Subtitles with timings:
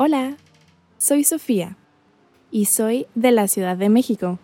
[0.00, 0.36] Hola,
[0.96, 1.76] soy Sofía
[2.52, 4.38] y soy de la Ciudad de México,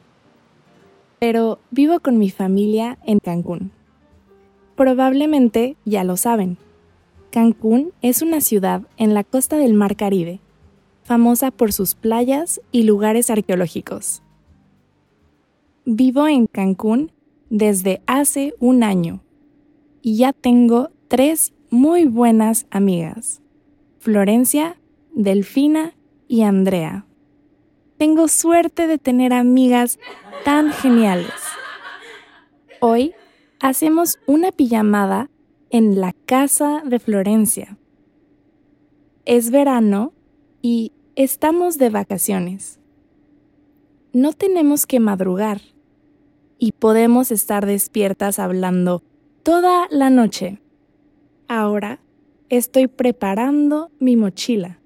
[1.21, 3.71] pero vivo con mi familia en Cancún.
[4.75, 6.59] Probablemente ya lo saben.
[7.31, 10.41] Cancún es una ciudad en la costa del Mar Caribe,
[11.05, 14.25] famosa por sus playas y lugares arqueológicos.
[15.85, 17.13] Vivo en Cancún
[17.49, 19.23] desde hace un año
[20.03, 23.41] y ya tengo tres muy buenas amigas,
[24.01, 24.81] Florencia,
[25.15, 25.95] Delfina
[26.27, 27.07] y Andrea.
[27.99, 30.01] Tengo suerte de tener amigas
[30.45, 31.31] tan geniales.
[32.81, 33.15] Hoy
[33.61, 35.31] hacemos una pijamada
[35.71, 37.79] en la casa de Florencia.
[39.25, 40.13] Es verano
[40.61, 42.81] y estamos de vacaciones.
[44.13, 45.61] No tenemos que madrugar
[46.59, 49.05] y podemos estar despiertas hablando
[49.45, 50.61] toda la noche.
[51.47, 52.01] Ahora
[52.49, 54.81] estoy preparando mi mochila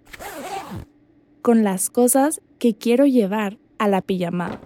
[1.42, 4.60] con las cosas que quiero llevar a la pijamada.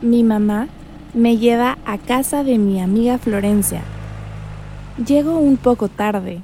[0.00, 0.68] Mi mamá
[1.14, 3.82] me lleva a casa de mi amiga Florencia.
[5.06, 6.42] Llego un poco tarde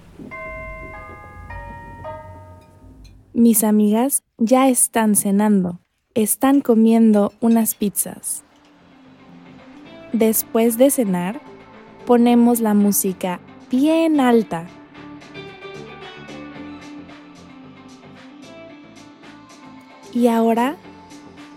[3.39, 5.79] Mis amigas ya están cenando,
[6.15, 8.43] están comiendo unas pizzas.
[10.13, 11.41] Después de cenar,
[12.09, 13.39] ponemos la música
[13.71, 14.67] bien alta.
[20.15, 20.77] ¿Y ahora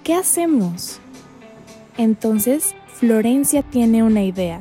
[0.04, 1.00] qué hacemos?
[1.98, 4.60] Entonces Florencia tiene una idea,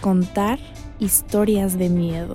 [0.00, 0.58] contar
[0.98, 2.34] historias de miedo.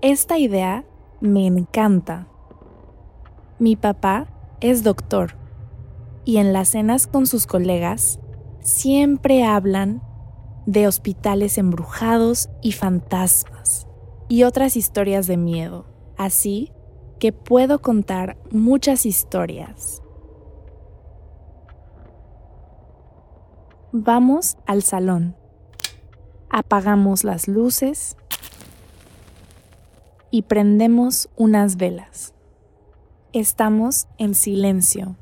[0.00, 0.84] Esta idea
[1.20, 2.28] me encanta.
[3.60, 4.28] Mi papá
[4.60, 5.34] es doctor
[6.24, 8.20] y en las cenas con sus colegas
[8.60, 10.00] siempre hablan
[10.64, 13.88] de hospitales embrujados y fantasmas
[14.28, 15.86] y otras historias de miedo.
[16.16, 16.70] Así
[17.18, 20.02] que puedo contar muchas historias.
[23.90, 25.34] Vamos al salón.
[26.48, 28.16] Apagamos las luces
[30.30, 32.34] y prendemos unas velas.
[33.34, 35.16] Estamos en silencio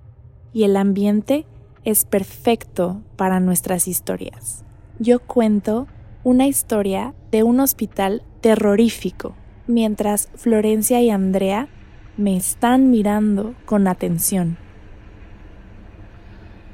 [0.52, 1.44] y el ambiente
[1.82, 4.64] es perfecto para nuestras historias.
[5.00, 5.88] Yo cuento
[6.22, 9.34] una historia de un hospital terrorífico,
[9.66, 11.68] mientras Florencia y Andrea
[12.16, 14.56] me están mirando con atención.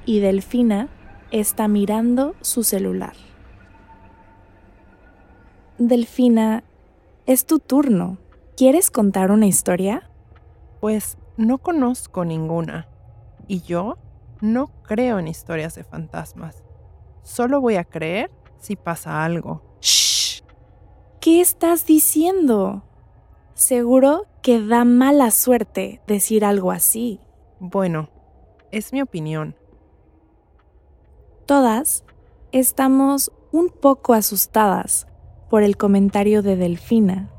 [0.05, 0.91] Y Delfina
[1.31, 3.15] está mirando su celular.
[5.79, 6.63] Delfina,
[7.25, 8.19] es tu turno.
[8.55, 10.11] ¿Quieres contar una historia?
[10.81, 12.89] Pues no conozco ninguna.
[13.49, 13.99] Y yo
[14.41, 16.63] no creo en historias de fantasmas.
[17.23, 19.63] Solo voy a creer si pasa algo.
[19.81, 20.43] ¡Shh!
[21.21, 22.83] ¿Qué estás diciendo?
[23.55, 27.21] Seguro que da mala suerte decir algo así.
[27.61, 28.09] Bueno,
[28.71, 29.57] es mi opinión.
[31.47, 32.05] Todas
[32.51, 35.07] estamos un poco asustadas
[35.51, 37.31] por el comentario de Delfina.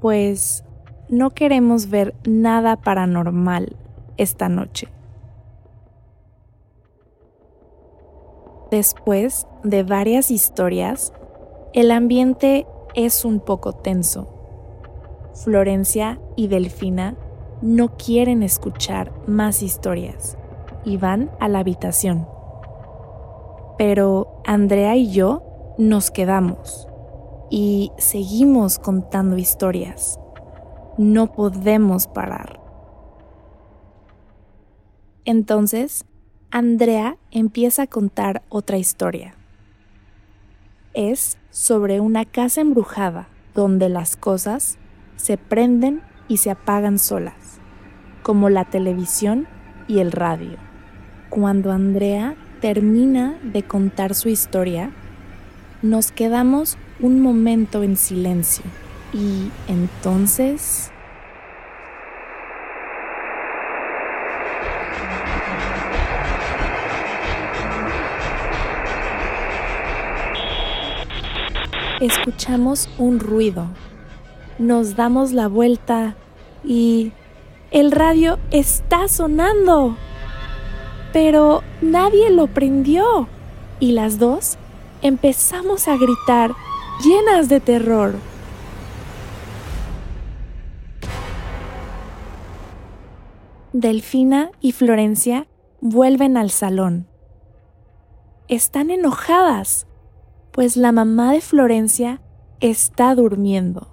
[0.00, 0.64] Pues
[1.10, 3.76] no queremos ver nada paranormal
[4.16, 4.88] esta noche.
[8.70, 11.12] Después de varias historias,
[11.72, 14.28] el ambiente es un poco tenso.
[15.34, 17.16] Florencia y Delfina
[17.60, 20.38] no quieren escuchar más historias
[20.84, 22.28] y van a la habitación.
[23.76, 25.42] Pero Andrea y yo
[25.76, 26.86] nos quedamos
[27.50, 30.19] y seguimos contando historias.
[30.98, 32.60] No podemos parar.
[35.24, 36.04] Entonces,
[36.50, 39.34] Andrea empieza a contar otra historia.
[40.92, 44.78] Es sobre una casa embrujada donde las cosas
[45.16, 47.60] se prenden y se apagan solas,
[48.22, 49.46] como la televisión
[49.86, 50.58] y el radio.
[51.28, 54.90] Cuando Andrea termina de contar su historia,
[55.82, 58.64] nos quedamos un momento en silencio
[59.12, 60.90] y entonces...
[72.00, 73.66] Escuchamos un ruido,
[74.58, 76.16] nos damos la vuelta
[76.64, 77.12] y
[77.70, 79.96] el radio está sonando.
[81.12, 83.28] Pero nadie lo prendió
[83.80, 84.56] y las dos
[85.02, 86.52] empezamos a gritar
[87.04, 88.29] llenas de terror.
[93.72, 95.46] Delfina y Florencia
[95.80, 97.06] vuelven al salón.
[98.48, 99.86] Están enojadas,
[100.50, 102.20] pues la mamá de Florencia
[102.58, 103.88] está durmiendo.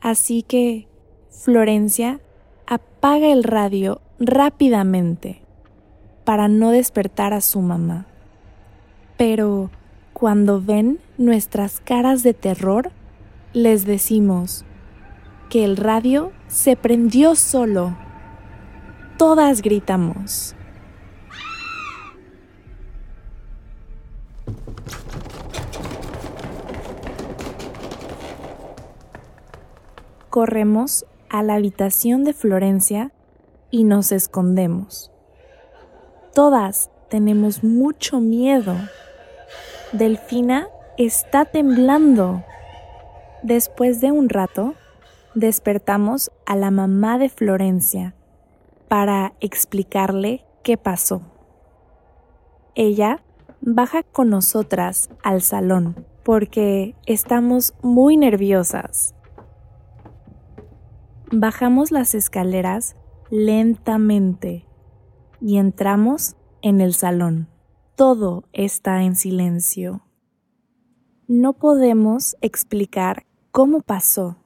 [0.00, 0.88] Así que
[1.28, 2.20] Florencia
[2.66, 5.42] apaga el radio rápidamente
[6.24, 8.06] para no despertar a su mamá.
[9.18, 9.70] Pero
[10.14, 12.92] cuando ven nuestras caras de terror,
[13.52, 14.64] les decimos
[15.50, 18.07] que el radio se prendió solo.
[19.18, 20.54] Todas gritamos.
[30.30, 33.10] Corremos a la habitación de Florencia
[33.72, 35.10] y nos escondemos.
[36.32, 38.76] Todas tenemos mucho miedo.
[39.90, 42.44] Delfina está temblando.
[43.42, 44.74] Después de un rato,
[45.34, 48.14] despertamos a la mamá de Florencia
[48.88, 51.22] para explicarle qué pasó.
[52.74, 53.22] Ella
[53.60, 59.14] baja con nosotras al salón porque estamos muy nerviosas.
[61.30, 62.96] Bajamos las escaleras
[63.30, 64.66] lentamente
[65.40, 67.48] y entramos en el salón.
[67.94, 70.02] Todo está en silencio.
[71.26, 74.36] No podemos explicar cómo pasó.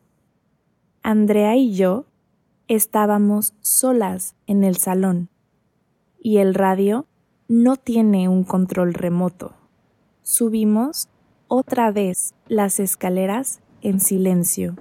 [1.02, 2.06] Andrea y yo
[2.68, 5.28] estábamos solas en el salón
[6.20, 7.06] y el radio
[7.48, 9.54] no tiene un control remoto.
[10.22, 11.08] Subimos
[11.48, 14.76] otra vez las escaleras en silencio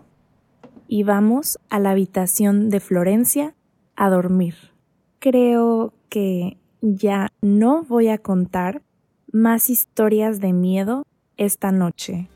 [0.88, 3.56] y vamos a la habitación de Florencia
[3.96, 4.56] a dormir.
[5.20, 8.82] Creo que ya no voy a contar
[9.32, 11.06] más historias de miedo
[11.38, 12.31] esta noche.